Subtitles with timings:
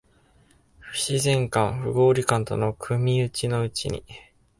[0.79, 4.03] 不自然感、不合理感との組打ちのうちに、